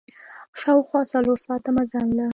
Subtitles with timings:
[0.59, 2.27] شاوخوا څلور ساعته مزل ده.